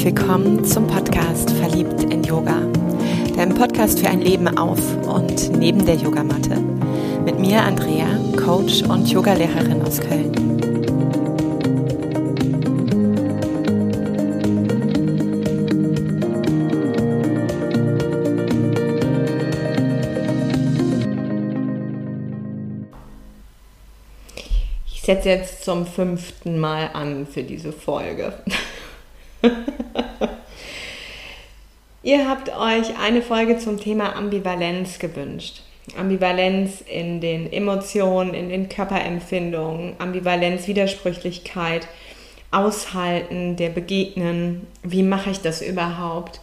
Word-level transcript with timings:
herzlich 0.00 0.16
willkommen 0.16 0.64
zum 0.64 0.86
Podcast 0.86 1.50
Verliebt 1.50 2.04
in 2.04 2.24
Yoga, 2.24 2.62
deinem 3.36 3.54
Podcast 3.54 4.00
für 4.00 4.08
ein 4.08 4.22
Leben 4.22 4.48
auf 4.56 4.80
und 5.06 5.50
neben 5.58 5.84
der 5.84 5.96
Yogamatte. 5.96 6.56
Mit 7.22 7.38
mir 7.38 7.60
Andrea, 7.60 8.06
Coach 8.42 8.82
und 8.84 9.10
Yogalehrerin 9.10 9.82
aus 9.82 10.00
Köln. 10.00 10.32
Ich 24.86 25.02
setze 25.02 25.28
jetzt 25.28 25.62
zum 25.62 25.84
fünften 25.84 26.58
Mal 26.58 26.88
an 26.94 27.26
für 27.26 27.42
diese 27.42 27.72
Folge. 27.72 28.32
Ihr 32.02 32.28
habt 32.28 32.48
euch 32.48 32.98
eine 32.98 33.20
Folge 33.20 33.58
zum 33.58 33.78
Thema 33.78 34.16
Ambivalenz 34.16 34.98
gewünscht. 34.98 35.60
Ambivalenz 35.98 36.80
in 36.80 37.20
den 37.20 37.52
Emotionen, 37.52 38.32
in 38.32 38.48
den 38.48 38.70
Körperempfindungen, 38.70 39.96
Ambivalenz, 39.98 40.66
Widersprüchlichkeit, 40.66 41.86
Aushalten, 42.52 43.56
der 43.56 43.68
Begegnen. 43.68 44.66
Wie 44.82 45.02
mache 45.02 45.30
ich 45.30 45.40
das 45.40 45.60
überhaupt? 45.60 46.40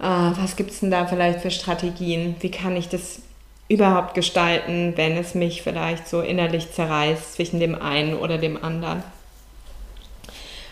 Äh, 0.00 0.04
was 0.04 0.56
gibt 0.56 0.70
es 0.70 0.80
denn 0.80 0.90
da 0.90 1.06
vielleicht 1.06 1.40
für 1.40 1.52
Strategien? 1.52 2.34
Wie 2.40 2.50
kann 2.50 2.76
ich 2.76 2.88
das 2.88 3.22
überhaupt 3.68 4.14
gestalten, 4.14 4.94
wenn 4.96 5.16
es 5.16 5.34
mich 5.36 5.62
vielleicht 5.62 6.08
so 6.08 6.22
innerlich 6.22 6.72
zerreißt 6.72 7.34
zwischen 7.34 7.60
dem 7.60 7.76
einen 7.76 8.14
oder 8.14 8.36
dem 8.38 8.62
anderen? 8.62 9.04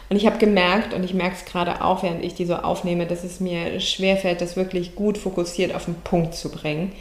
Und 0.08 0.16
ich 0.16 0.26
habe 0.26 0.38
gemerkt, 0.38 0.94
und 0.94 1.04
ich 1.04 1.14
merke 1.14 1.36
es 1.36 1.44
gerade 1.44 1.82
auch, 1.82 2.02
während 2.02 2.24
ich 2.24 2.34
die 2.34 2.46
so 2.46 2.54
aufnehme, 2.54 3.06
dass 3.06 3.24
es 3.24 3.40
mir 3.40 3.80
schwerfällt, 3.80 4.40
das 4.40 4.56
wirklich 4.56 4.94
gut 4.94 5.18
fokussiert 5.18 5.74
auf 5.74 5.86
den 5.86 5.96
Punkt 5.96 6.34
zu 6.34 6.50
bringen. 6.50 6.92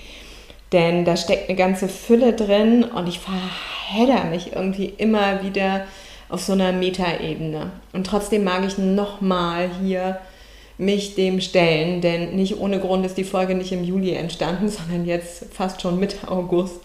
Denn 0.71 1.05
da 1.05 1.15
steckt 1.15 1.47
eine 1.47 1.57
ganze 1.57 1.87
Fülle 1.87 2.33
drin 2.33 2.83
und 2.83 3.07
ich 3.07 3.19
verhedder 3.19 4.25
mich 4.25 4.53
irgendwie 4.53 4.91
immer 4.97 5.43
wieder 5.43 5.85
auf 6.29 6.41
so 6.41 6.53
einer 6.53 6.71
Metaebene. 6.71 7.71
Und 7.93 8.07
trotzdem 8.07 8.43
mag 8.43 8.65
ich 8.65 8.77
nochmal 8.79 9.69
hier 9.81 10.19
mich 10.77 11.15
dem 11.15 11.39
stellen, 11.39 12.01
denn 12.01 12.35
nicht 12.35 12.59
ohne 12.59 12.79
Grund 12.79 13.05
ist 13.05 13.17
die 13.17 13.23
Folge 13.23 13.55
nicht 13.55 13.71
im 13.71 13.83
Juli 13.83 14.13
entstanden, 14.13 14.67
sondern 14.69 15.05
jetzt 15.05 15.53
fast 15.53 15.81
schon 15.81 15.99
Mitte 15.99 16.27
August. 16.27 16.81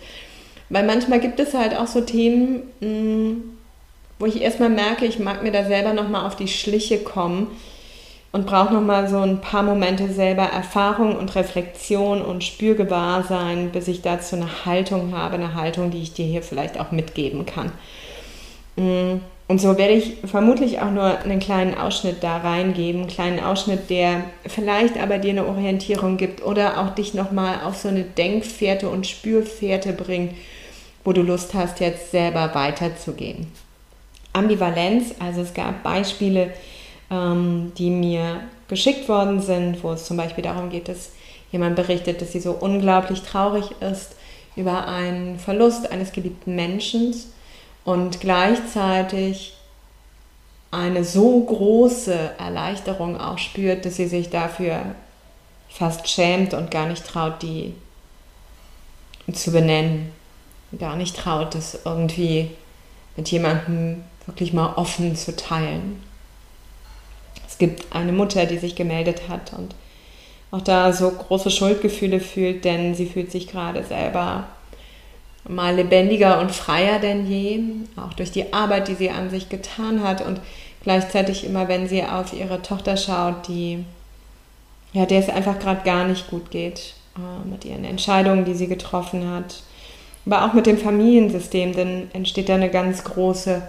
Weil 0.68 0.86
manchmal 0.86 1.18
gibt 1.18 1.40
es 1.40 1.54
halt 1.54 1.76
auch 1.76 1.88
so 1.88 2.02
Themen, 2.02 2.62
hm, 2.80 3.42
wo 4.20 4.26
ich 4.26 4.42
erstmal 4.42 4.68
merke, 4.68 5.06
ich 5.06 5.18
mag 5.18 5.42
mir 5.42 5.50
da 5.50 5.64
selber 5.64 5.94
nochmal 5.94 6.26
auf 6.26 6.36
die 6.36 6.46
Schliche 6.46 6.98
kommen 6.98 7.48
und 8.32 8.46
brauche 8.46 8.72
nochmal 8.72 9.08
so 9.08 9.18
ein 9.18 9.40
paar 9.40 9.62
Momente 9.62 10.12
selber 10.12 10.44
Erfahrung 10.44 11.16
und 11.16 11.34
Reflexion 11.34 12.22
und 12.22 12.44
Spürgewahrsein, 12.44 13.70
bis 13.70 13.88
ich 13.88 14.02
dazu 14.02 14.36
eine 14.36 14.66
Haltung 14.66 15.16
habe, 15.16 15.34
eine 15.34 15.54
Haltung, 15.54 15.90
die 15.90 16.02
ich 16.02 16.12
dir 16.12 16.26
hier 16.26 16.42
vielleicht 16.42 16.78
auch 16.78 16.92
mitgeben 16.92 17.46
kann. 17.46 17.72
Mm, 18.76 19.20
und 19.48 19.60
so 19.60 19.78
werde 19.78 19.94
ich 19.94 20.18
vermutlich 20.26 20.80
auch 20.80 20.90
nur 20.90 21.18
einen 21.18 21.40
kleinen 21.40 21.74
Ausschnitt 21.76 22.22
da 22.22 22.36
reingeben, 22.36 23.00
einen 23.00 23.10
kleinen 23.10 23.40
Ausschnitt, 23.40 23.88
der 23.88 24.24
vielleicht 24.46 24.96
aber 25.02 25.18
dir 25.18 25.30
eine 25.30 25.46
Orientierung 25.46 26.18
gibt 26.18 26.44
oder 26.44 26.78
auch 26.78 26.94
dich 26.94 27.14
nochmal 27.14 27.62
auf 27.64 27.76
so 27.76 27.88
eine 27.88 28.04
Denkfährte 28.04 28.90
und 28.90 29.06
Spürfährte 29.06 29.94
bringt, 29.94 30.34
wo 31.04 31.12
du 31.12 31.22
Lust 31.22 31.54
hast, 31.54 31.80
jetzt 31.80 32.10
selber 32.10 32.54
weiterzugehen. 32.54 33.48
Ambivalenz, 34.32 35.14
also 35.18 35.42
es 35.42 35.54
gab 35.54 35.82
Beispiele, 35.82 36.52
ähm, 37.10 37.72
die 37.76 37.90
mir 37.90 38.40
geschickt 38.68 39.08
worden 39.08 39.40
sind, 39.40 39.82
wo 39.82 39.92
es 39.92 40.04
zum 40.04 40.16
Beispiel 40.16 40.44
darum 40.44 40.70
geht, 40.70 40.88
dass 40.88 41.10
jemand 41.50 41.76
berichtet, 41.76 42.22
dass 42.22 42.32
sie 42.32 42.40
so 42.40 42.52
unglaublich 42.52 43.22
traurig 43.22 43.70
ist 43.80 44.14
über 44.56 44.86
einen 44.86 45.38
Verlust 45.38 45.90
eines 45.90 46.12
geliebten 46.12 46.54
Menschen 46.54 47.14
und 47.84 48.20
gleichzeitig 48.20 49.54
eine 50.70 51.04
so 51.04 51.40
große 51.40 52.32
Erleichterung 52.38 53.20
auch 53.20 53.38
spürt, 53.38 53.84
dass 53.84 53.96
sie 53.96 54.06
sich 54.06 54.30
dafür 54.30 54.94
fast 55.68 56.08
schämt 56.08 56.54
und 56.54 56.70
gar 56.70 56.86
nicht 56.86 57.04
traut, 57.04 57.42
die 57.42 57.74
zu 59.32 59.50
benennen. 59.52 60.12
Gar 60.78 60.96
nicht 60.96 61.16
traut, 61.16 61.54
das 61.54 61.80
irgendwie 61.84 62.50
mit 63.16 63.28
jemandem 63.30 64.02
wirklich 64.26 64.52
mal 64.52 64.74
offen 64.76 65.16
zu 65.16 65.34
teilen. 65.36 66.02
Es 67.46 67.58
gibt 67.58 67.94
eine 67.94 68.12
Mutter, 68.12 68.46
die 68.46 68.58
sich 68.58 68.76
gemeldet 68.76 69.28
hat 69.28 69.52
und 69.52 69.74
auch 70.50 70.62
da 70.62 70.92
so 70.92 71.10
große 71.10 71.50
Schuldgefühle 71.50 72.20
fühlt, 72.20 72.64
denn 72.64 72.94
sie 72.94 73.06
fühlt 73.06 73.30
sich 73.30 73.48
gerade 73.48 73.84
selber 73.84 74.48
mal 75.48 75.74
lebendiger 75.74 76.40
und 76.40 76.52
freier 76.52 76.98
denn 76.98 77.26
je, 77.26 77.60
auch 77.96 78.12
durch 78.14 78.30
die 78.30 78.52
Arbeit, 78.52 78.88
die 78.88 78.94
sie 78.94 79.10
an 79.10 79.30
sich 79.30 79.48
getan 79.48 80.02
hat 80.02 80.24
und 80.24 80.40
gleichzeitig 80.82 81.44
immer, 81.44 81.68
wenn 81.68 81.88
sie 81.88 82.02
auf 82.02 82.32
ihre 82.32 82.62
Tochter 82.62 82.96
schaut, 82.96 83.48
die 83.48 83.84
ja, 84.92 85.06
der 85.06 85.20
es 85.20 85.28
einfach 85.28 85.58
gerade 85.58 85.82
gar 85.84 86.06
nicht 86.06 86.28
gut 86.30 86.50
geht 86.50 86.94
äh, 87.16 87.48
mit 87.48 87.64
ihren 87.64 87.84
Entscheidungen, 87.84 88.44
die 88.44 88.54
sie 88.54 88.66
getroffen 88.66 89.30
hat, 89.30 89.62
aber 90.26 90.44
auch 90.44 90.52
mit 90.52 90.66
dem 90.66 90.78
Familiensystem, 90.78 91.74
denn 91.74 92.10
entsteht 92.12 92.48
da 92.48 92.54
eine 92.54 92.70
ganz 92.70 93.04
große 93.04 93.62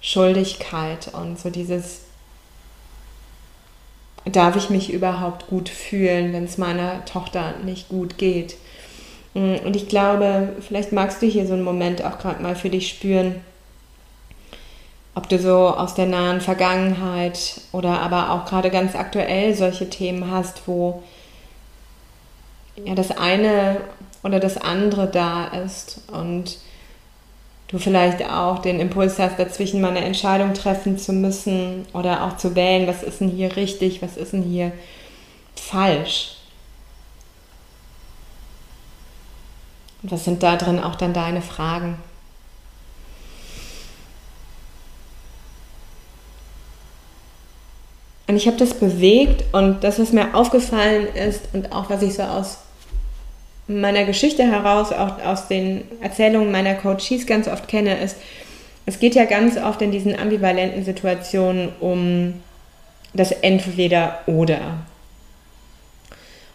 Schuldigkeit 0.00 1.10
und 1.12 1.38
so 1.38 1.50
dieses, 1.50 2.02
darf 4.24 4.56
ich 4.56 4.70
mich 4.70 4.92
überhaupt 4.92 5.48
gut 5.48 5.68
fühlen, 5.68 6.32
wenn 6.32 6.44
es 6.44 6.58
meiner 6.58 7.04
Tochter 7.04 7.54
nicht 7.64 7.88
gut 7.88 8.18
geht. 8.18 8.56
Mm, 9.34 9.56
und 9.64 9.76
ich 9.76 9.88
glaube, 9.88 10.54
vielleicht 10.60 10.92
magst 10.92 11.22
du 11.22 11.26
hier 11.26 11.46
so 11.46 11.52
einen 11.52 11.62
Moment 11.62 12.04
auch 12.04 12.18
gerade 12.18 12.42
mal 12.42 12.56
für 12.56 12.70
dich 12.70 12.88
spüren, 12.88 13.36
ob 15.14 15.28
du 15.28 15.38
so 15.38 15.68
aus 15.68 15.94
der 15.94 16.06
nahen 16.06 16.40
Vergangenheit 16.40 17.60
oder 17.72 18.00
aber 18.00 18.30
auch 18.30 18.46
gerade 18.46 18.70
ganz 18.70 18.94
aktuell 18.94 19.54
solche 19.54 19.90
Themen 19.90 20.30
hast, 20.30 20.66
wo 20.66 21.02
ja 22.84 22.94
das 22.94 23.10
eine 23.10 23.78
oder 24.22 24.40
das 24.40 24.56
andere 24.56 25.06
da 25.06 25.46
ist 25.46 26.00
und 26.12 26.58
du 27.68 27.78
vielleicht 27.78 28.24
auch 28.28 28.58
den 28.58 28.80
Impuls 28.80 29.18
hast, 29.18 29.38
dazwischen 29.38 29.80
mal 29.80 29.90
eine 29.90 30.04
Entscheidung 30.04 30.54
treffen 30.54 30.98
zu 30.98 31.12
müssen 31.12 31.86
oder 31.92 32.24
auch 32.24 32.36
zu 32.36 32.54
wählen, 32.54 32.86
was 32.86 33.02
ist 33.02 33.20
denn 33.20 33.30
hier 33.30 33.56
richtig, 33.56 34.02
was 34.02 34.16
ist 34.16 34.32
denn 34.32 34.42
hier 34.42 34.72
falsch. 35.54 36.36
Und 40.02 40.10
was 40.10 40.24
sind 40.24 40.42
da 40.42 40.56
drin 40.56 40.82
auch 40.82 40.96
dann 40.96 41.12
deine 41.12 41.42
Fragen? 41.42 41.98
Und 48.26 48.36
ich 48.36 48.46
habe 48.46 48.56
das 48.56 48.74
bewegt 48.74 49.44
und 49.52 49.82
das, 49.82 49.98
was 49.98 50.12
mir 50.12 50.34
aufgefallen 50.34 51.08
ist 51.14 51.48
und 51.52 51.72
auch 51.72 51.90
was 51.90 52.02
ich 52.02 52.14
so 52.14 52.22
aus 52.22 52.58
meiner 53.70 54.04
Geschichte 54.04 54.44
heraus, 54.44 54.92
auch 54.92 55.22
aus 55.24 55.48
den 55.48 55.82
Erzählungen 56.00 56.50
meiner 56.50 56.74
Coaches 56.74 57.26
ganz 57.26 57.48
oft 57.48 57.68
kenne, 57.68 58.02
ist, 58.02 58.16
es 58.86 58.98
geht 58.98 59.14
ja 59.14 59.24
ganz 59.24 59.56
oft 59.56 59.80
in 59.82 59.92
diesen 59.92 60.18
ambivalenten 60.18 60.84
Situationen 60.84 61.68
um 61.80 62.34
das 63.14 63.32
Entweder-Oder. 63.32 64.78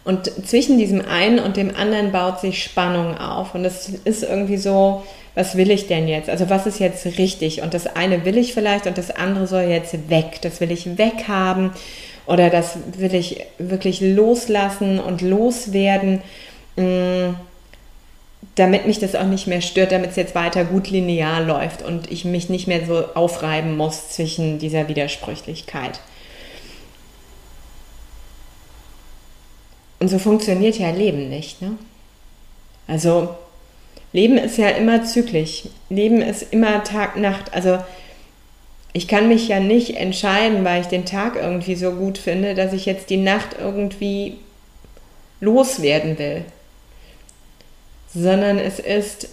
Und 0.04 0.30
zwischen 0.46 0.78
diesem 0.78 1.04
einen 1.04 1.40
und 1.40 1.56
dem 1.56 1.74
anderen 1.74 2.12
baut 2.12 2.40
sich 2.40 2.62
Spannung 2.62 3.18
auf. 3.18 3.54
Und 3.54 3.64
es 3.64 3.88
ist 3.88 4.22
irgendwie 4.22 4.56
so, 4.56 5.04
was 5.34 5.56
will 5.56 5.70
ich 5.70 5.88
denn 5.88 6.06
jetzt? 6.06 6.30
Also 6.30 6.48
was 6.48 6.66
ist 6.66 6.78
jetzt 6.78 7.04
richtig? 7.18 7.62
Und 7.62 7.74
das 7.74 7.86
eine 7.86 8.24
will 8.24 8.38
ich 8.38 8.54
vielleicht 8.54 8.86
und 8.86 8.98
das 8.98 9.10
andere 9.10 9.46
soll 9.46 9.62
jetzt 9.62 10.08
weg. 10.08 10.38
Das 10.42 10.60
will 10.60 10.70
ich 10.70 10.96
weghaben 10.96 11.72
oder 12.26 12.50
das 12.50 12.78
will 12.96 13.14
ich 13.14 13.44
wirklich 13.58 14.00
loslassen 14.00 15.00
und 15.00 15.22
loswerden. 15.22 16.22
Mm, 16.76 17.34
damit 18.56 18.86
mich 18.86 18.98
das 18.98 19.14
auch 19.14 19.26
nicht 19.26 19.46
mehr 19.46 19.60
stört, 19.60 19.92
damit 19.92 20.10
es 20.10 20.16
jetzt 20.16 20.34
weiter 20.34 20.64
gut 20.64 20.88
linear 20.88 21.42
läuft 21.42 21.82
und 21.82 22.10
ich 22.10 22.24
mich 22.24 22.48
nicht 22.48 22.66
mehr 22.66 22.86
so 22.86 23.04
aufreiben 23.14 23.76
muss 23.76 24.10
zwischen 24.10 24.58
dieser 24.58 24.88
Widersprüchlichkeit. 24.88 26.00
Und 29.98 30.08
so 30.08 30.18
funktioniert 30.18 30.78
ja 30.78 30.90
Leben 30.90 31.28
nicht. 31.28 31.60
Ne? 31.60 31.72
Also 32.86 33.34
Leben 34.12 34.38
ist 34.38 34.56
ja 34.56 34.68
immer 34.70 35.04
zyklisch. 35.04 35.64
Leben 35.90 36.22
ist 36.22 36.52
immer 36.52 36.82
Tag, 36.82 37.16
Nacht. 37.16 37.52
Also 37.52 37.78
ich 38.94 39.06
kann 39.06 39.28
mich 39.28 39.48
ja 39.48 39.60
nicht 39.60 39.96
entscheiden, 39.96 40.64
weil 40.64 40.80
ich 40.80 40.86
den 40.86 41.04
Tag 41.04 41.36
irgendwie 41.36 41.74
so 41.74 41.92
gut 41.92 42.16
finde, 42.16 42.54
dass 42.54 42.72
ich 42.72 42.86
jetzt 42.86 43.10
die 43.10 43.18
Nacht 43.18 43.56
irgendwie 43.58 44.38
loswerden 45.40 46.18
will 46.18 46.44
sondern 48.16 48.58
es 48.58 48.78
ist 48.78 49.28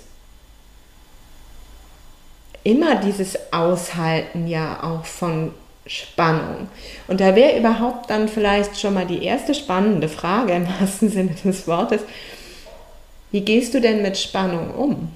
immer 2.64 2.96
dieses 2.96 3.38
Aushalten 3.52 4.48
ja 4.48 4.84
auch 4.84 5.06
von 5.06 5.54
Spannung. 5.86 6.68
Und 7.08 7.22
da 7.22 7.36
wäre 7.36 7.58
überhaupt 7.58 8.10
dann 8.10 8.28
vielleicht 8.28 8.80
schon 8.80 8.94
mal 8.94 9.06
die 9.06 9.24
erste 9.24 9.54
spannende 9.54 10.10
Frage 10.10 10.54
im 10.54 10.68
wahrsten 10.68 11.10
Sinne 11.10 11.36
des 11.44 11.68
Wortes. 11.68 12.02
Wie 13.32 13.42
gehst 13.42 13.74
du 13.74 13.82
denn 13.82 14.02
mit 14.02 14.18
Spannung 14.18 14.72
um? 14.72 15.12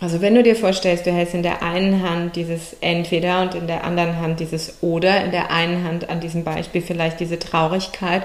Also 0.00 0.22
wenn 0.22 0.34
du 0.34 0.42
dir 0.42 0.56
vorstellst, 0.56 1.04
du 1.04 1.12
hältst 1.12 1.34
in 1.34 1.42
der 1.42 1.62
einen 1.62 2.02
Hand 2.02 2.34
dieses 2.34 2.74
entweder 2.80 3.42
und 3.42 3.54
in 3.54 3.66
der 3.66 3.84
anderen 3.84 4.18
Hand 4.18 4.40
dieses 4.40 4.82
oder, 4.82 5.22
in 5.22 5.30
der 5.30 5.50
einen 5.50 5.84
Hand 5.84 6.08
an 6.08 6.20
diesem 6.20 6.42
Beispiel 6.42 6.80
vielleicht 6.80 7.20
diese 7.20 7.38
Traurigkeit 7.38 8.22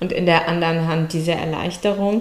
und 0.00 0.12
in 0.12 0.26
der 0.26 0.48
anderen 0.48 0.86
Hand 0.86 1.14
diese 1.14 1.32
Erleichterung, 1.32 2.20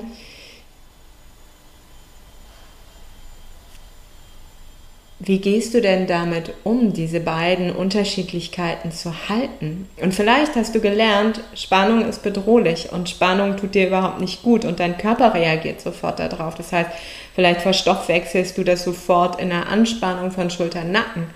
Wie 5.26 5.40
gehst 5.40 5.74
du 5.74 5.80
denn 5.80 6.06
damit 6.06 6.52
um, 6.66 6.92
diese 6.92 7.22
beiden 7.22 7.72
Unterschiedlichkeiten 7.72 8.92
zu 8.92 9.30
halten? 9.30 9.88
Und 10.02 10.14
vielleicht 10.14 10.58
hast 10.58 10.76
du 10.76 10.82
gelernt, 10.82 11.40
Spannung 11.56 12.06
ist 12.10 12.24
bedrohlich 12.24 12.92
und 12.92 13.10
Spannung 13.10 13.56
tut 13.56 13.74
dir 13.74 13.88
überhaupt 13.88 14.20
nicht 14.20 14.44
gut 14.44 14.66
und 14.66 14.82
dein 14.82 14.98
Körper 14.98 15.34
reagiert 15.34 15.80
sofort 15.80 16.20
darauf. 16.20 16.56
Das 16.56 16.74
heißt, 16.74 16.90
vielleicht 17.36 17.62
verstoffwechselst 17.62 18.58
du 18.58 18.66
das 18.66 18.84
sofort 18.84 19.40
in 19.40 19.54
einer 19.54 19.70
Anspannung 19.70 20.30
von 20.32 20.50
Schultern-Nacken. 20.50 21.28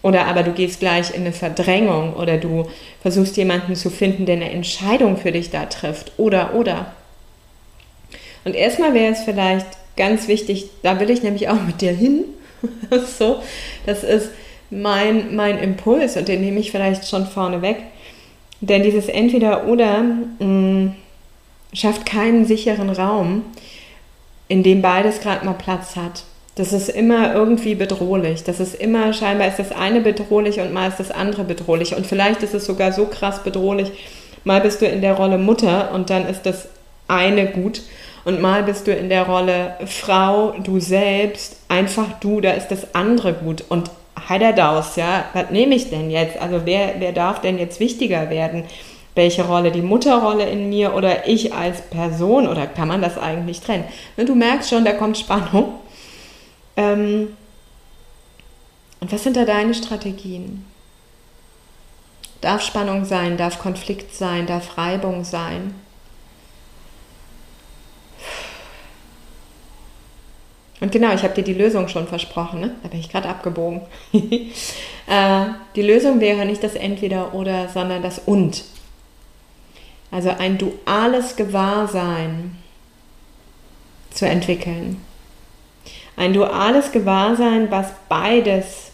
Oder 0.00 0.26
aber 0.26 0.44
du 0.44 0.52
gehst 0.52 0.78
gleich 0.78 1.12
in 1.12 1.22
eine 1.22 1.32
Verdrängung 1.32 2.14
oder 2.14 2.36
du 2.36 2.68
versuchst 3.02 3.36
jemanden 3.36 3.74
zu 3.74 3.90
finden, 3.90 4.26
der 4.26 4.36
eine 4.36 4.52
Entscheidung 4.52 5.16
für 5.16 5.32
dich 5.32 5.50
da 5.50 5.66
trifft. 5.66 6.12
Oder, 6.18 6.54
oder. 6.54 6.94
Und 8.44 8.54
erstmal 8.54 8.94
wäre 8.94 9.12
es 9.12 9.24
vielleicht 9.24 9.66
ganz 9.96 10.28
wichtig, 10.28 10.66
da 10.84 11.00
will 11.00 11.10
ich 11.10 11.24
nämlich 11.24 11.48
auch 11.48 11.60
mit 11.62 11.80
dir 11.80 11.92
hin, 11.92 12.26
so, 13.18 13.40
das 13.86 14.04
ist 14.04 14.30
mein, 14.70 15.34
mein 15.34 15.58
Impuls 15.58 16.16
und 16.16 16.28
den 16.28 16.40
nehme 16.40 16.60
ich 16.60 16.70
vielleicht 16.70 17.08
schon 17.08 17.26
vorne 17.26 17.62
weg. 17.62 17.78
Denn 18.60 18.82
dieses 18.82 19.08
Entweder-Oder 19.08 20.02
mm, 20.02 20.94
schafft 21.72 22.06
keinen 22.06 22.44
sicheren 22.46 22.90
Raum, 22.90 23.42
in 24.48 24.62
dem 24.62 24.80
beides 24.80 25.20
gerade 25.20 25.44
mal 25.44 25.54
Platz 25.54 25.96
hat. 25.96 26.24
Das 26.56 26.72
ist 26.72 26.88
immer 26.88 27.34
irgendwie 27.34 27.74
bedrohlich. 27.74 28.44
Das 28.44 28.60
ist 28.60 28.74
immer, 28.74 29.12
scheinbar 29.12 29.48
ist 29.48 29.58
das 29.58 29.72
eine 29.72 30.00
bedrohlich 30.00 30.60
und 30.60 30.72
mal 30.72 30.88
ist 30.88 31.00
das 31.00 31.10
andere 31.10 31.44
bedrohlich. 31.44 31.96
Und 31.96 32.06
vielleicht 32.06 32.42
ist 32.42 32.54
es 32.54 32.64
sogar 32.64 32.92
so 32.92 33.06
krass 33.06 33.42
bedrohlich, 33.42 33.90
mal 34.44 34.60
bist 34.60 34.80
du 34.80 34.86
in 34.86 35.00
der 35.00 35.14
Rolle 35.14 35.38
Mutter 35.38 35.92
und 35.92 36.10
dann 36.10 36.26
ist 36.26 36.42
das 36.46 36.68
eine 37.08 37.46
gut 37.46 37.82
und 38.24 38.40
mal 38.40 38.62
bist 38.62 38.86
du 38.86 38.92
in 38.92 39.08
der 39.08 39.26
Rolle 39.26 39.76
Frau, 39.86 40.54
du 40.62 40.80
selbst, 40.80 41.56
einfach 41.68 42.18
du, 42.20 42.40
da 42.40 42.52
ist 42.52 42.68
das 42.68 42.94
andere 42.94 43.34
gut. 43.34 43.64
Und 43.68 43.90
Heiderdaus, 44.28 44.96
ja, 44.96 45.26
was 45.34 45.50
nehme 45.50 45.74
ich 45.74 45.90
denn 45.90 46.10
jetzt? 46.10 46.38
Also 46.38 46.62
wer, 46.64 46.94
wer 46.98 47.12
darf 47.12 47.40
denn 47.40 47.58
jetzt 47.58 47.80
wichtiger 47.80 48.30
werden? 48.30 48.64
Welche 49.14 49.44
Rolle? 49.44 49.70
Die 49.70 49.82
Mutterrolle 49.82 50.48
in 50.48 50.70
mir 50.70 50.94
oder 50.94 51.28
ich 51.28 51.52
als 51.52 51.82
Person? 51.82 52.48
Oder 52.48 52.66
kann 52.66 52.88
man 52.88 53.02
das 53.02 53.18
eigentlich 53.18 53.60
trennen? 53.60 53.84
Ne, 54.16 54.24
du 54.24 54.34
merkst 54.34 54.70
schon, 54.70 54.84
da 54.84 54.92
kommt 54.92 55.18
Spannung. 55.18 55.74
Ähm, 56.76 57.36
und 59.00 59.12
was 59.12 59.22
sind 59.22 59.36
da 59.36 59.44
deine 59.44 59.74
Strategien? 59.74 60.64
Darf 62.40 62.62
Spannung 62.62 63.04
sein, 63.04 63.36
darf 63.36 63.58
Konflikt 63.58 64.14
sein, 64.14 64.46
darf 64.46 64.76
Reibung 64.78 65.24
sein? 65.24 65.74
Und 70.84 70.92
genau, 70.92 71.14
ich 71.14 71.22
habe 71.22 71.32
dir 71.32 71.44
die 71.44 71.54
Lösung 71.54 71.88
schon 71.88 72.06
versprochen, 72.06 72.60
ne? 72.60 72.74
da 72.82 72.90
bin 72.90 73.00
ich 73.00 73.08
gerade 73.08 73.26
abgebogen. 73.26 73.80
äh, 74.12 75.46
die 75.74 75.80
Lösung 75.80 76.20
wäre 76.20 76.44
nicht 76.44 76.62
das 76.62 76.74
Entweder 76.74 77.32
oder, 77.32 77.70
sondern 77.70 78.02
das 78.02 78.18
Und. 78.26 78.64
Also 80.10 80.28
ein 80.28 80.58
duales 80.58 81.36
Gewahrsein 81.36 82.58
zu 84.10 84.28
entwickeln. 84.28 85.00
Ein 86.18 86.34
duales 86.34 86.92
Gewahrsein, 86.92 87.70
was 87.70 87.86
beides 88.10 88.92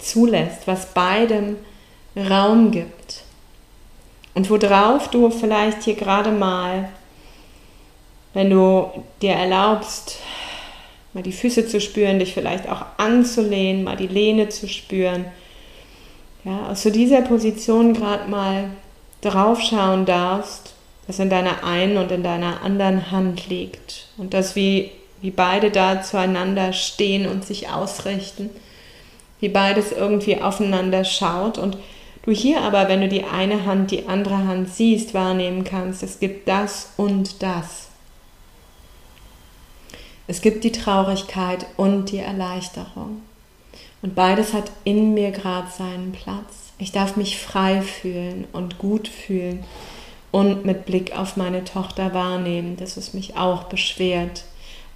zulässt, 0.00 0.66
was 0.66 0.86
beidem 0.94 1.58
Raum 2.16 2.72
gibt. 2.72 3.22
Und 4.34 4.50
worauf 4.50 5.08
du 5.10 5.30
vielleicht 5.30 5.84
hier 5.84 5.94
gerade 5.94 6.32
mal, 6.32 6.88
wenn 8.34 8.50
du 8.50 8.90
dir 9.22 9.34
erlaubst, 9.34 10.18
mal 11.12 11.22
die 11.22 11.32
Füße 11.32 11.66
zu 11.66 11.80
spüren, 11.80 12.18
dich 12.18 12.34
vielleicht 12.34 12.68
auch 12.68 12.84
anzulehnen, 12.96 13.84
mal 13.84 13.96
die 13.96 14.06
Lehne 14.06 14.48
zu 14.48 14.68
spüren. 14.68 15.24
Ja, 16.44 16.68
aus 16.70 16.82
so 16.82 16.90
dieser 16.90 17.22
Position 17.22 17.94
gerade 17.94 18.28
mal 18.30 18.70
draufschauen 19.20 20.06
darfst, 20.06 20.74
was 21.06 21.18
in 21.18 21.30
deiner 21.30 21.64
einen 21.64 21.96
und 21.96 22.12
in 22.12 22.22
deiner 22.22 22.62
anderen 22.62 23.10
Hand 23.10 23.48
liegt 23.48 24.08
und 24.18 24.34
das 24.34 24.54
wie, 24.54 24.90
wie 25.20 25.30
beide 25.30 25.70
da 25.70 26.02
zueinander 26.02 26.72
stehen 26.72 27.26
und 27.26 27.44
sich 27.44 27.70
ausrichten, 27.70 28.50
wie 29.40 29.48
beides 29.48 29.90
irgendwie 29.90 30.40
aufeinander 30.40 31.04
schaut 31.04 31.58
und 31.58 31.76
du 32.22 32.30
hier 32.30 32.60
aber, 32.60 32.88
wenn 32.88 33.00
du 33.00 33.08
die 33.08 33.24
eine 33.24 33.64
Hand, 33.64 33.90
die 33.90 34.06
andere 34.06 34.36
Hand 34.36 34.68
siehst, 34.68 35.14
wahrnehmen 35.14 35.64
kannst, 35.64 36.02
es 36.02 36.20
gibt 36.20 36.46
das 36.46 36.92
und 36.96 37.42
das. 37.42 37.87
Es 40.28 40.42
gibt 40.42 40.62
die 40.62 40.72
Traurigkeit 40.72 41.64
und 41.78 42.12
die 42.12 42.18
Erleichterung. 42.18 43.22
Und 44.02 44.14
beides 44.14 44.52
hat 44.52 44.70
in 44.84 45.14
mir 45.14 45.30
gerade 45.30 45.68
seinen 45.76 46.12
Platz. 46.12 46.72
Ich 46.78 46.92
darf 46.92 47.16
mich 47.16 47.38
frei 47.38 47.80
fühlen 47.80 48.46
und 48.52 48.78
gut 48.78 49.08
fühlen 49.08 49.64
und 50.30 50.66
mit 50.66 50.84
Blick 50.84 51.16
auf 51.16 51.38
meine 51.38 51.64
Tochter 51.64 52.12
wahrnehmen, 52.12 52.76
dass 52.76 52.98
es 52.98 53.14
mich 53.14 53.36
auch 53.36 53.64
beschwert 53.64 54.44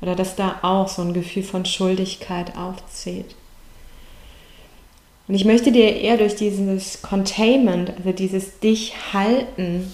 oder 0.03 0.15
dass 0.15 0.37
da 0.37 0.61
auch 0.61 0.87
so 0.87 1.01
ein 1.01 1.15
Gefühl 1.15 1.43
von 1.43 1.65
Schuldigkeit 1.65 2.57
aufzieht. 2.57 3.35
Und 5.29 5.35
ich 5.35 5.47
möchte 5.47 5.73
dir 5.73 5.97
eher 5.97 6.19
durch 6.19 6.37
dieses 6.37 7.01
Containment, 7.01 7.91
also 7.97 8.13
dieses 8.13 8.61
Dich 8.61 8.93
halten, 9.15 9.91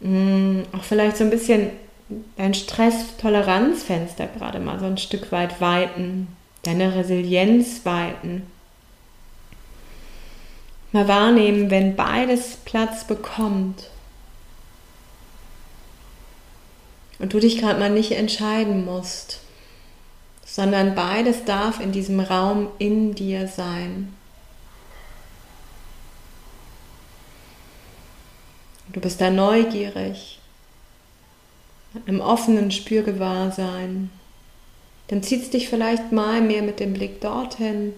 mm, 0.00 0.60
auch 0.72 0.84
vielleicht 0.84 1.18
so 1.18 1.24
ein 1.24 1.30
bisschen 1.30 1.70
dein 2.36 2.54
Stresstoleranzfenster 2.54 4.26
gerade 4.26 4.60
mal 4.60 4.78
so 4.78 4.86
ein 4.86 4.98
Stück 4.98 5.32
weit 5.32 5.60
weiten, 5.60 6.28
deine 6.62 6.94
Resilienz 6.94 7.84
weiten. 7.84 8.46
Mal 10.92 11.06
wahrnehmen, 11.06 11.70
wenn 11.70 11.94
beides 11.94 12.56
Platz 12.64 13.04
bekommt 13.04 13.90
und 17.20 17.32
du 17.32 17.38
dich 17.38 17.58
gerade 17.58 17.78
mal 17.78 17.90
nicht 17.90 18.12
entscheiden 18.12 18.84
musst, 18.84 19.40
sondern 20.44 20.96
beides 20.96 21.44
darf 21.44 21.78
in 21.78 21.92
diesem 21.92 22.18
Raum 22.18 22.68
in 22.78 23.14
dir 23.14 23.46
sein. 23.46 24.14
Du 28.88 29.00
bist 29.00 29.20
da 29.20 29.30
neugierig 29.30 30.39
im 32.06 32.20
offenen 32.20 32.70
Spürgewahrsein. 32.70 34.10
Dann 35.08 35.22
zieht 35.22 35.42
es 35.42 35.50
dich 35.50 35.68
vielleicht 35.68 36.12
mal 36.12 36.40
mehr 36.40 36.62
mit 36.62 36.78
dem 36.78 36.92
Blick 36.92 37.20
dorthin. 37.20 37.94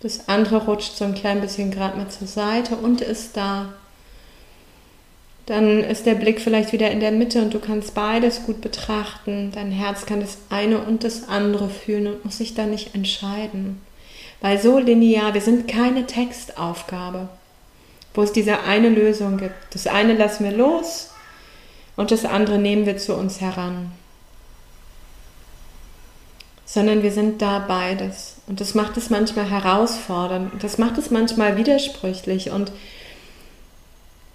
Das 0.00 0.28
andere 0.28 0.66
rutscht 0.66 0.96
so 0.96 1.04
ein 1.04 1.14
klein 1.14 1.40
bisschen 1.40 1.70
gerade 1.70 1.96
mal 1.96 2.08
zur 2.08 2.26
Seite 2.26 2.76
und 2.76 3.00
ist 3.00 3.36
da. 3.36 3.72
Dann 5.46 5.82
ist 5.82 6.04
der 6.04 6.14
Blick 6.14 6.40
vielleicht 6.40 6.72
wieder 6.72 6.90
in 6.90 7.00
der 7.00 7.12
Mitte 7.12 7.40
und 7.40 7.52
du 7.54 7.58
kannst 7.58 7.94
beides 7.94 8.44
gut 8.44 8.60
betrachten. 8.60 9.50
Dein 9.54 9.70
Herz 9.70 10.04
kann 10.04 10.20
das 10.20 10.38
eine 10.50 10.78
und 10.80 11.04
das 11.04 11.28
andere 11.28 11.70
fühlen 11.70 12.06
und 12.06 12.24
muss 12.24 12.38
sich 12.38 12.54
da 12.54 12.66
nicht 12.66 12.94
entscheiden. 12.94 13.80
Weil 14.42 14.58
so 14.58 14.78
linear, 14.78 15.32
wir 15.32 15.40
sind 15.40 15.68
keine 15.68 16.06
Textaufgabe, 16.06 17.28
wo 18.12 18.22
es 18.22 18.32
diese 18.32 18.60
eine 18.60 18.90
Lösung 18.90 19.38
gibt. 19.38 19.54
Das 19.70 19.86
eine 19.86 20.14
lassen 20.14 20.44
wir 20.44 20.52
los 20.52 21.13
und 21.96 22.10
das 22.10 22.24
andere 22.24 22.58
nehmen 22.58 22.86
wir 22.86 22.96
zu 22.96 23.14
uns 23.14 23.40
heran. 23.40 23.92
Sondern 26.66 27.02
wir 27.02 27.12
sind 27.12 27.40
da 27.40 27.60
beides. 27.60 28.36
Und 28.46 28.60
das 28.60 28.74
macht 28.74 28.96
es 28.96 29.10
manchmal 29.10 29.48
herausfordernd. 29.48 30.62
Das 30.62 30.78
macht 30.78 30.98
es 30.98 31.10
manchmal 31.10 31.56
widersprüchlich. 31.56 32.50
Und 32.50 32.72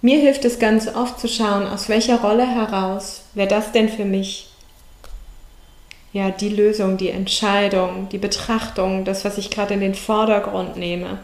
mir 0.00 0.18
hilft 0.18 0.44
es 0.46 0.58
ganz 0.58 0.88
oft 0.88 1.20
zu 1.20 1.28
schauen, 1.28 1.66
aus 1.66 1.88
welcher 1.88 2.20
Rolle 2.20 2.46
heraus 2.46 3.22
wäre 3.34 3.48
das 3.48 3.72
denn 3.72 3.88
für 3.88 4.06
mich 4.06 4.50
ja 6.12 6.30
die 6.30 6.48
Lösung, 6.48 6.96
die 6.96 7.10
Entscheidung, 7.10 8.08
die 8.10 8.18
Betrachtung, 8.18 9.04
das, 9.04 9.24
was 9.24 9.38
ich 9.38 9.50
gerade 9.50 9.74
in 9.74 9.80
den 9.80 9.94
Vordergrund 9.94 10.76
nehme, 10.76 11.18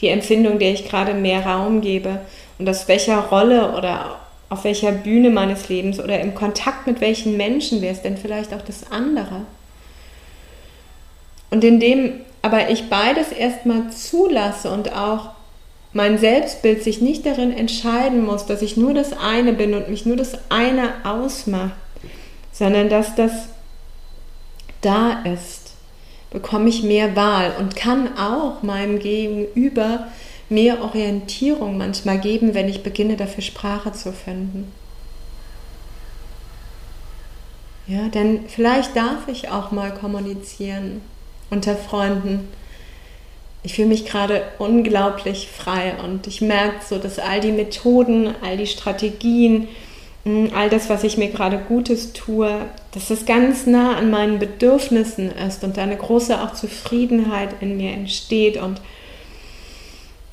die 0.00 0.08
Empfindung, 0.08 0.58
der 0.58 0.72
ich 0.72 0.88
gerade 0.88 1.14
mehr 1.14 1.44
Raum 1.44 1.80
gebe 1.80 2.20
und 2.58 2.68
aus 2.68 2.86
welcher 2.86 3.18
Rolle 3.18 3.72
oder 3.76 4.20
auf 4.50 4.64
welcher 4.64 4.92
Bühne 4.92 5.30
meines 5.30 5.68
Lebens 5.68 5.98
oder 6.00 6.20
im 6.20 6.34
Kontakt 6.34 6.86
mit 6.86 7.00
welchen 7.00 7.36
Menschen 7.36 7.80
wäre 7.80 7.94
es 7.94 8.02
denn 8.02 8.18
vielleicht 8.18 8.52
auch 8.52 8.62
das 8.62 8.90
andere? 8.92 9.46
Und 11.50 11.64
in 11.64 11.80
dem 11.80 12.20
aber 12.42 12.70
ich 12.70 12.88
beides 12.88 13.32
erstmal 13.32 13.90
zulasse 13.90 14.70
und 14.70 14.94
auch 14.94 15.30
mein 15.92 16.18
Selbstbild 16.18 16.82
sich 16.82 17.00
nicht 17.00 17.26
darin 17.26 17.52
entscheiden 17.52 18.24
muss, 18.24 18.46
dass 18.46 18.62
ich 18.62 18.76
nur 18.76 18.94
das 18.94 19.12
eine 19.12 19.52
bin 19.52 19.74
und 19.74 19.88
mich 19.88 20.06
nur 20.06 20.16
das 20.16 20.38
eine 20.48 20.92
ausmacht, 21.04 21.74
sondern 22.52 22.88
dass 22.88 23.14
das 23.14 23.48
da 24.80 25.22
ist, 25.24 25.74
bekomme 26.30 26.68
ich 26.68 26.82
mehr 26.82 27.16
Wahl 27.16 27.52
und 27.58 27.76
kann 27.76 28.16
auch 28.16 28.62
meinem 28.62 29.00
Gegenüber 29.00 30.06
mehr 30.50 30.82
Orientierung 30.82 31.78
manchmal 31.78 32.18
geben, 32.18 32.54
wenn 32.54 32.68
ich 32.68 32.82
beginne, 32.82 33.16
dafür 33.16 33.42
Sprache 33.42 33.92
zu 33.92 34.12
finden. 34.12 34.72
Ja, 37.86 38.08
denn 38.08 38.44
vielleicht 38.48 38.94
darf 38.94 39.26
ich 39.26 39.48
auch 39.48 39.70
mal 39.70 39.92
kommunizieren 39.92 41.00
unter 41.50 41.74
Freunden. 41.74 42.48
Ich 43.62 43.74
fühle 43.74 43.88
mich 43.88 44.06
gerade 44.06 44.42
unglaublich 44.58 45.48
frei 45.48 45.94
und 46.02 46.26
ich 46.26 46.40
merke 46.40 46.84
so, 46.88 46.98
dass 46.98 47.18
all 47.18 47.40
die 47.40 47.52
Methoden, 47.52 48.34
all 48.42 48.56
die 48.56 48.66
Strategien, 48.66 49.68
hm, 50.24 50.50
all 50.54 50.70
das, 50.70 50.88
was 50.88 51.04
ich 51.04 51.16
mir 51.16 51.28
gerade 51.28 51.58
Gutes 51.58 52.12
tue, 52.12 52.50
dass 52.92 53.10
es 53.10 53.26
ganz 53.26 53.66
nah 53.66 53.96
an 53.96 54.10
meinen 54.10 54.38
Bedürfnissen 54.38 55.32
ist 55.32 55.64
und 55.64 55.76
da 55.76 55.82
eine 55.82 55.96
große 55.96 56.40
auch 56.40 56.54
Zufriedenheit 56.54 57.56
in 57.60 57.76
mir 57.76 57.90
entsteht 57.92 58.56
und 58.56 58.80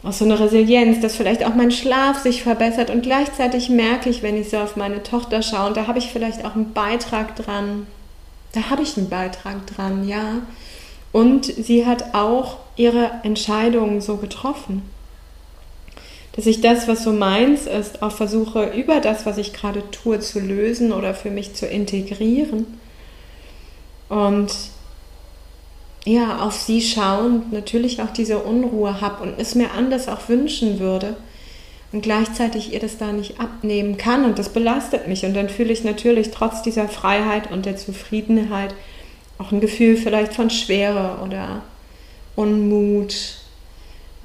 auch 0.08 0.14
so 0.14 0.26
eine 0.26 0.40
Resilienz, 0.40 1.02
dass 1.02 1.16
vielleicht 1.16 1.46
auch 1.46 1.54
mein 1.54 1.72
Schlaf 1.72 2.20
sich 2.20 2.42
verbessert 2.42 2.90
und 2.90 3.02
gleichzeitig 3.02 3.70
merke 3.70 4.10
ich, 4.10 4.24
wenn 4.24 4.40
ich 4.40 4.50
so 4.50 4.58
auf 4.58 4.78
meine 4.78 5.04
Tochter 5.04 5.42
schaue, 5.42 5.68
und 5.68 5.78
da 5.78 5.88
habe 5.88 6.00
ich 6.00 6.08
vielleicht 6.08 6.46
auch 6.46 6.56
einen 6.56 6.72
Beitrag 6.74 7.36
dran, 7.36 7.88
da 8.54 8.70
habe 8.70 8.84
ich 8.84 8.98
einen 8.98 9.10
Beitrag 9.10 9.68
dran, 9.68 10.08
ja. 10.08 10.42
Und 11.12 11.46
sie 11.46 11.86
hat 11.86 12.16
auch 12.16 12.58
ihre 12.76 13.12
Entscheidungen 13.24 14.02
so 14.02 14.18
getroffen. 14.18 14.84
Dass 16.34 16.46
ich 16.46 16.62
das, 16.62 16.88
was 16.88 17.04
so 17.04 17.12
meins 17.12 17.66
ist, 17.66 18.02
auch 18.04 18.12
versuche, 18.12 18.68
über 18.68 19.02
das, 19.02 19.26
was 19.26 19.38
ich 19.38 19.54
gerade 19.54 19.84
tue, 19.92 20.20
zu 20.20 20.40
lösen 20.40 20.94
oder 20.94 21.14
für 21.16 21.32
mich 21.32 21.56
zu 21.56 21.66
integrieren. 21.66 22.80
Und 24.08 24.54
ja, 26.08 26.40
auf 26.40 26.54
sie 26.54 26.82
schauend 26.82 27.52
natürlich 27.52 28.02
auch 28.02 28.12
diese 28.12 28.40
Unruhe 28.40 29.02
habe 29.02 29.24
und 29.24 29.34
es 29.38 29.56
mir 29.56 29.72
anders 29.72 30.08
auch 30.08 30.30
wünschen 30.30 30.80
würde 30.80 31.18
und 31.92 32.02
gleichzeitig 32.02 32.72
ihr 32.72 32.80
das 32.80 32.98
da 32.98 33.12
nicht 33.12 33.42
abnehmen 33.42 33.98
kann 33.98 34.24
und 34.24 34.40
das 34.40 34.50
belastet 34.50 35.10
mich 35.10 35.26
und 35.26 35.34
dann 35.34 35.50
fühle 35.50 35.74
ich 35.74 35.84
natürlich 35.84 36.32
trotz 36.32 36.62
dieser 36.62 36.88
Freiheit 36.88 37.52
und 37.52 37.66
der 37.66 37.76
Zufriedenheit 37.76 38.74
auch 39.38 39.52
ein 39.52 39.60
Gefühl 39.60 39.98
vielleicht 39.98 40.34
von 40.34 40.50
Schwere 40.50 41.20
oder 41.26 41.64
Unmut 42.38 43.36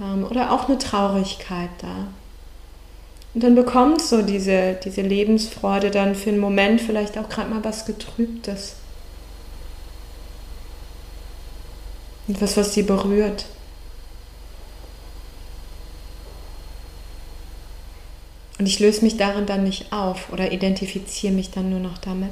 ähm, 0.01 0.25
oder 0.31 0.53
auch 0.53 0.69
eine 0.69 0.79
Traurigkeit 0.79 1.71
da. 1.81 2.07
Und 3.35 3.43
dann 3.43 3.55
bekommt 3.57 4.03
so 4.03 4.23
diese, 4.23 4.79
diese 4.85 5.03
Lebensfreude 5.03 5.91
dann 5.91 6.15
für 6.15 6.31
einen 6.31 6.39
Moment 6.39 6.81
vielleicht 6.81 7.19
auch 7.19 7.29
gerade 7.29 7.51
mal 7.51 7.65
was 7.65 7.87
Getrübtes. 7.87 8.77
Etwas, 12.29 12.57
was 12.57 12.75
sie 12.75 12.83
berührt. 12.83 13.47
Und 18.59 18.67
ich 18.67 18.79
löse 18.79 19.03
mich 19.03 19.17
darin 19.17 19.47
dann 19.47 19.65
nicht 19.65 19.93
auf 19.93 20.33
oder 20.33 20.53
identifiziere 20.53 21.33
mich 21.33 21.51
dann 21.51 21.71
nur 21.71 21.81
noch 21.81 21.99
damit. 21.99 22.31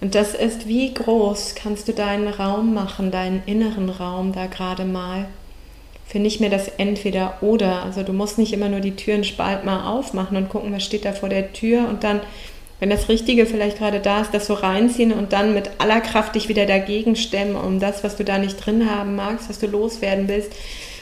Und 0.00 0.14
das 0.14 0.34
ist, 0.34 0.66
wie 0.66 0.92
groß 0.92 1.54
kannst 1.54 1.86
du 1.86 1.92
deinen 1.92 2.28
Raum 2.28 2.74
machen, 2.74 3.10
deinen 3.10 3.42
inneren 3.46 3.88
Raum 3.88 4.32
da 4.32 4.46
gerade 4.46 4.84
mal. 4.84 5.26
Für 6.04 6.18
nicht 6.18 6.40
mehr 6.40 6.50
das 6.50 6.68
Entweder 6.68 7.38
oder. 7.40 7.84
Also 7.84 8.02
du 8.02 8.12
musst 8.12 8.36
nicht 8.36 8.52
immer 8.52 8.68
nur 8.68 8.80
die 8.80 8.96
Türen 8.96 9.24
spalt 9.24 9.64
mal 9.64 9.86
aufmachen 9.86 10.36
und 10.36 10.48
gucken, 10.48 10.72
was 10.72 10.82
steht 10.82 11.04
da 11.04 11.12
vor 11.12 11.28
der 11.28 11.52
Tür 11.52 11.88
und 11.88 12.04
dann 12.04 12.20
wenn 12.80 12.90
das 12.90 13.08
Richtige 13.08 13.46
vielleicht 13.46 13.78
gerade 13.78 14.00
da 14.00 14.20
ist, 14.20 14.34
das 14.34 14.46
so 14.46 14.54
reinziehen 14.54 15.12
und 15.12 15.32
dann 15.32 15.54
mit 15.54 15.70
aller 15.78 16.00
Kraft 16.00 16.34
dich 16.34 16.48
wieder 16.48 16.66
dagegen 16.66 17.16
stemmen, 17.16 17.56
um 17.56 17.80
das, 17.80 18.04
was 18.04 18.16
du 18.16 18.24
da 18.24 18.38
nicht 18.38 18.56
drin 18.56 18.90
haben 18.90 19.16
magst, 19.16 19.48
was 19.48 19.58
du 19.58 19.66
loswerden 19.66 20.28
willst, 20.28 20.52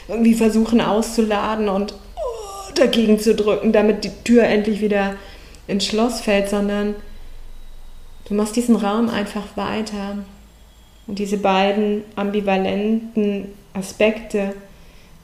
irgendwie 0.07 0.35
versuchen 0.35 0.81
auszuladen 0.81 1.69
und 1.69 1.93
oh, 2.15 2.71
dagegen 2.75 3.19
zu 3.19 3.35
drücken, 3.35 3.71
damit 3.71 4.03
die 4.03 4.11
Tür 4.23 4.43
endlich 4.43 4.81
wieder 4.81 5.15
ins 5.67 5.85
Schloss 5.85 6.21
fällt, 6.21 6.49
sondern 6.49 6.95
du 8.27 8.33
machst 8.33 8.55
diesen 8.55 8.75
Raum 8.75 9.09
einfach 9.09 9.55
weiter. 9.55 10.17
Und 11.07 11.19
diese 11.19 11.37
beiden 11.37 12.03
ambivalenten 12.15 13.49
Aspekte, 13.73 14.53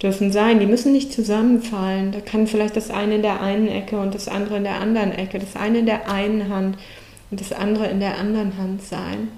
dürfen 0.02 0.32
sein. 0.32 0.60
Die 0.60 0.66
müssen 0.66 0.92
nicht 0.92 1.14
zusammenfallen. 1.14 2.12
Da 2.12 2.22
kann 2.22 2.48
vielleicht 2.48 2.76
das 2.76 2.90
eine 2.90 3.16
in 3.16 3.22
der 3.22 3.42
einen 3.42 3.68
Ecke 3.68 4.00
und 4.00 4.16
das 4.16 4.28
andere 4.28 4.58
in 4.58 4.64
der 4.64 4.80
anderen 4.80 5.12
Ecke, 5.12 5.40
das 5.40 5.56
eine 5.56 5.80
in 5.80 5.86
der 5.86 6.10
einen 6.10 6.50
Hand 6.50 6.78
und 7.32 7.42
das 7.42 7.52
andere 7.52 7.88
in 7.88 8.00
der 8.00 8.18
anderen 8.18 8.58
Hand 8.58 8.84
sein. 8.84 9.30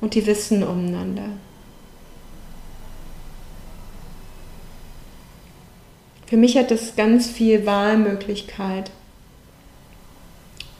Und 0.00 0.14
die 0.14 0.26
wissen 0.26 0.62
umeinander. 0.62 1.28
Für 6.26 6.36
mich 6.36 6.56
hat 6.56 6.70
das 6.70 6.96
ganz 6.96 7.30
viel 7.30 7.64
Wahlmöglichkeit. 7.64 8.90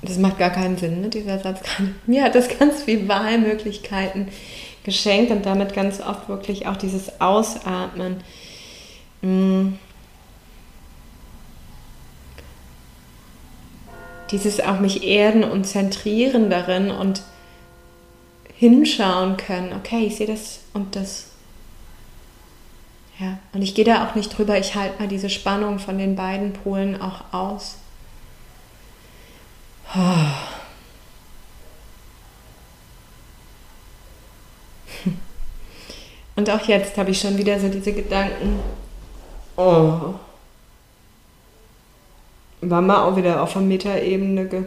Das 0.02 0.18
macht 0.18 0.38
gar 0.38 0.50
keinen 0.50 0.76
Sinn, 0.76 1.00
ne, 1.00 1.09
dieser 1.09 1.38
Satz. 1.38 1.61
Mir 2.06 2.25
hat 2.25 2.35
das 2.35 2.59
ganz 2.59 2.83
viel 2.83 3.09
Wahlmöglichkeiten 3.09 4.28
geschenkt 4.85 5.30
und 5.30 5.47
damit 5.47 5.73
ganz 5.73 6.00
oft 6.00 6.28
wirklich 6.28 6.66
auch 6.66 6.76
dieses 6.76 7.21
Ausatmen 7.21 8.16
Mm. 9.24 9.78
Dieses 14.30 14.60
auch 14.60 14.80
mich 14.80 15.02
erden 15.02 15.44
und 15.44 15.64
zentrieren 15.64 16.50
darin 16.50 16.90
und 16.90 17.22
hinschauen 18.56 19.36
können, 19.36 19.72
okay, 19.72 20.06
ich 20.06 20.16
sehe 20.16 20.26
das 20.26 20.60
und 20.74 20.96
das. 20.96 21.28
Ja, 23.18 23.38
und 23.52 23.62
ich 23.62 23.74
gehe 23.74 23.84
da 23.84 24.06
auch 24.06 24.14
nicht 24.14 24.36
drüber, 24.36 24.58
ich 24.58 24.74
halte 24.74 25.00
mal 25.00 25.08
diese 25.08 25.30
Spannung 25.30 25.78
von 25.78 25.98
den 25.98 26.16
beiden 26.16 26.52
Polen 26.52 27.00
auch 27.00 27.32
aus. 27.32 27.76
Und 36.36 36.50
auch 36.50 36.66
jetzt 36.66 36.96
habe 36.96 37.12
ich 37.12 37.20
schon 37.20 37.38
wieder 37.38 37.60
so 37.60 37.68
diese 37.68 37.92
Gedanken, 37.92 38.58
Oh. 39.56 40.14
War 42.61 42.80
mal 42.80 43.04
auch 43.04 43.16
wieder 43.16 43.42
auf 43.42 43.52
der 43.52 43.62
Metaebene. 43.62 44.46
Ge 44.46 44.64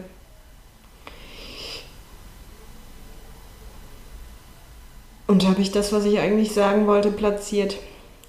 Und 5.26 5.46
habe 5.46 5.60
ich 5.60 5.70
das, 5.70 5.92
was 5.92 6.06
ich 6.06 6.18
eigentlich 6.18 6.52
sagen 6.52 6.86
wollte, 6.86 7.10
platziert. 7.10 7.76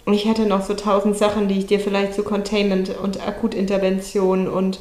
Und 0.06 0.14
ich 0.14 0.26
hätte 0.26 0.46
noch 0.46 0.66
so 0.66 0.74
tausend 0.74 1.18
Sachen, 1.18 1.48
die 1.48 1.58
ich 1.60 1.66
dir 1.66 1.80
vielleicht 1.80 2.14
zu 2.14 2.24
Containment 2.24 2.98
und 2.98 3.26
Akutintervention 3.26 4.48
und 4.50 4.80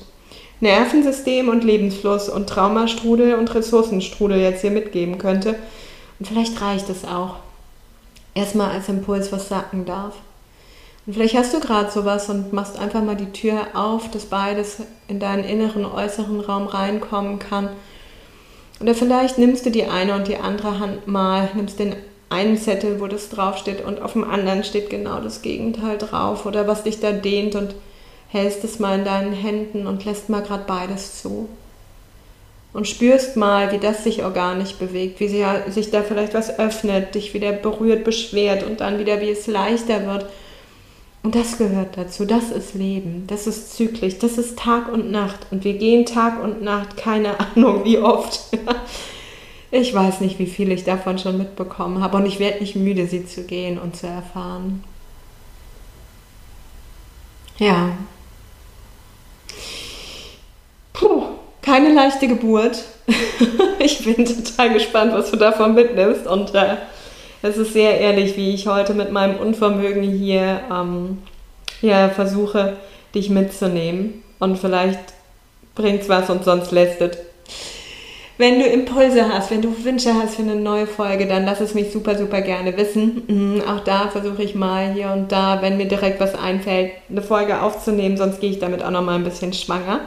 Nervensystem 0.60 1.48
und 1.48 1.62
Lebensfluss 1.62 2.28
und 2.28 2.48
Traumastrudel 2.48 3.34
und 3.34 3.54
Ressourcenstrudel 3.54 4.40
jetzt 4.40 4.62
hier 4.62 4.72
mitgeben 4.72 5.18
könnte. 5.18 5.54
Und 6.18 6.26
vielleicht 6.26 6.60
reicht 6.60 6.90
es 6.90 7.04
auch. 7.04 7.36
Erstmal 8.34 8.70
als 8.70 8.88
Impuls, 8.88 9.30
was 9.30 9.48
sagen 9.48 9.84
darf. 9.84 10.14
Und 11.08 11.14
vielleicht 11.14 11.38
hast 11.38 11.54
du 11.54 11.60
gerade 11.60 11.90
sowas 11.90 12.28
und 12.28 12.52
machst 12.52 12.78
einfach 12.78 13.02
mal 13.02 13.16
die 13.16 13.32
Tür 13.32 13.68
auf, 13.72 14.10
dass 14.10 14.26
beides 14.26 14.82
in 15.08 15.18
deinen 15.18 15.42
inneren, 15.42 15.86
äußeren 15.86 16.38
Raum 16.40 16.66
reinkommen 16.66 17.38
kann. 17.38 17.70
Oder 18.78 18.94
vielleicht 18.94 19.38
nimmst 19.38 19.64
du 19.64 19.70
die 19.70 19.86
eine 19.86 20.14
und 20.14 20.28
die 20.28 20.36
andere 20.36 20.80
Hand 20.80 21.08
mal, 21.08 21.48
nimmst 21.54 21.78
den 21.78 21.96
einen 22.28 22.58
Zettel, 22.58 23.00
wo 23.00 23.06
das 23.06 23.30
draufsteht 23.30 23.82
und 23.82 24.02
auf 24.02 24.12
dem 24.12 24.22
anderen 24.22 24.64
steht 24.64 24.90
genau 24.90 25.20
das 25.20 25.40
Gegenteil 25.40 25.96
drauf 25.96 26.44
oder 26.44 26.68
was 26.68 26.82
dich 26.82 27.00
da 27.00 27.12
dehnt 27.12 27.54
und 27.54 27.74
hältst 28.28 28.62
es 28.64 28.78
mal 28.78 28.98
in 28.98 29.06
deinen 29.06 29.32
Händen 29.32 29.86
und 29.86 30.04
lässt 30.04 30.28
mal 30.28 30.42
gerade 30.42 30.64
beides 30.66 31.22
zu. 31.22 31.48
Und 32.74 32.86
spürst 32.86 33.34
mal, 33.34 33.72
wie 33.72 33.78
das 33.78 34.04
sich 34.04 34.24
organisch 34.24 34.74
bewegt, 34.74 35.20
wie 35.20 35.28
sich 35.70 35.90
da 35.90 36.02
vielleicht 36.02 36.34
was 36.34 36.58
öffnet, 36.58 37.14
dich 37.14 37.32
wieder 37.32 37.52
berührt, 37.52 38.04
beschwert 38.04 38.62
und 38.62 38.82
dann 38.82 38.98
wieder, 38.98 39.22
wie 39.22 39.30
es 39.30 39.46
leichter 39.46 40.06
wird 40.06 40.26
und 41.22 41.34
das 41.34 41.58
gehört 41.58 41.96
dazu, 41.96 42.24
das 42.24 42.50
ist 42.50 42.74
Leben, 42.74 43.24
das 43.26 43.46
ist 43.46 43.74
zyklisch, 43.74 44.18
das 44.18 44.38
ist 44.38 44.58
Tag 44.58 44.92
und 44.92 45.10
Nacht. 45.10 45.46
Und 45.50 45.64
wir 45.64 45.74
gehen 45.74 46.06
Tag 46.06 46.42
und 46.42 46.62
Nacht, 46.62 46.96
keine 46.96 47.38
Ahnung 47.56 47.84
wie 47.84 47.98
oft. 47.98 48.40
Ich 49.70 49.92
weiß 49.92 50.20
nicht, 50.20 50.38
wie 50.38 50.46
viel 50.46 50.72
ich 50.72 50.84
davon 50.84 51.18
schon 51.18 51.36
mitbekommen 51.36 52.02
habe 52.02 52.16
und 52.16 52.24
ich 52.24 52.38
werde 52.38 52.60
nicht 52.60 52.74
müde, 52.74 53.06
sie 53.06 53.26
zu 53.26 53.44
gehen 53.44 53.78
und 53.78 53.96
zu 53.96 54.06
erfahren. 54.06 54.82
Ja. 57.58 57.90
Puh, 60.94 61.24
keine 61.60 61.92
leichte 61.92 62.28
Geburt. 62.28 62.82
Ich 63.80 64.04
bin 64.04 64.24
total 64.24 64.72
gespannt, 64.72 65.12
was 65.12 65.30
du 65.30 65.36
davon 65.36 65.74
mitnimmst 65.74 66.26
und 66.26 66.52
äh, 66.52 66.76
Es 67.40 67.56
ist 67.56 67.72
sehr 67.72 68.00
ehrlich, 68.00 68.36
wie 68.36 68.52
ich 68.52 68.66
heute 68.66 68.94
mit 68.94 69.12
meinem 69.12 69.36
Unvermögen 69.36 70.02
hier 70.02 70.60
ähm, 70.72 71.18
ja, 71.82 72.08
versuche, 72.08 72.76
dich 73.14 73.30
mitzunehmen. 73.30 74.22
Und 74.40 74.58
vielleicht 74.58 74.98
bringt 75.74 76.02
es 76.02 76.08
was 76.08 76.30
und 76.30 76.44
sonst 76.44 76.72
lässt 76.72 77.00
es. 77.00 77.16
Wenn 78.38 78.60
du 78.60 78.66
Impulse 78.66 79.28
hast, 79.28 79.50
wenn 79.50 79.62
du 79.62 79.84
Wünsche 79.84 80.14
hast 80.14 80.36
für 80.36 80.42
eine 80.42 80.54
neue 80.54 80.86
Folge, 80.86 81.26
dann 81.26 81.44
lass 81.44 81.60
es 81.60 81.74
mich 81.74 81.90
super, 81.90 82.16
super 82.16 82.40
gerne 82.40 82.76
wissen. 82.76 83.22
Mhm, 83.26 83.62
auch 83.62 83.80
da 83.80 84.08
versuche 84.08 84.44
ich 84.44 84.54
mal 84.54 84.92
hier 84.92 85.10
und 85.10 85.32
da, 85.32 85.60
wenn 85.60 85.76
mir 85.76 85.86
direkt 85.86 86.20
was 86.20 86.36
einfällt, 86.36 86.92
eine 87.10 87.22
Folge 87.22 87.60
aufzunehmen, 87.60 88.16
sonst 88.16 88.40
gehe 88.40 88.50
ich 88.50 88.60
damit 88.60 88.82
auch 88.82 88.92
noch 88.92 89.02
mal 89.02 89.16
ein 89.16 89.24
bisschen 89.24 89.52
schwanger. 89.52 90.00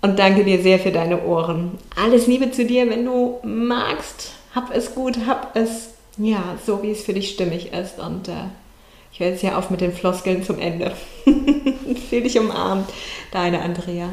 Und 0.00 0.18
danke 0.18 0.42
dir 0.42 0.60
sehr 0.60 0.80
für 0.80 0.90
deine 0.90 1.22
Ohren. 1.22 1.78
Alles 1.96 2.26
Liebe 2.26 2.50
zu 2.50 2.64
dir, 2.64 2.90
wenn 2.90 3.04
du 3.04 3.38
magst. 3.44 4.32
Hab 4.52 4.74
es 4.74 4.92
gut, 4.96 5.16
hab 5.28 5.54
es 5.54 5.91
ja 6.18 6.58
so, 6.64 6.82
wie 6.82 6.90
es 6.90 7.02
für 7.02 7.14
dich 7.14 7.30
stimmig 7.30 7.72
ist. 7.72 7.98
Und 7.98 8.28
äh, 8.28 8.48
ich 9.12 9.20
höre 9.20 9.28
jetzt 9.28 9.40
hier 9.40 9.58
auf 9.58 9.70
mit 9.70 9.80
den 9.80 9.92
Floskeln 9.92 10.42
zum 10.42 10.58
Ende. 10.58 10.92
Fühl 12.08 12.22
dich 12.22 12.38
umarmt. 12.38 12.88
Deine 13.30 13.62
Andrea. 13.62 14.10